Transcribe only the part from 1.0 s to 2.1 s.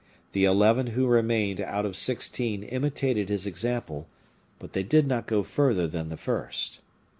remained out of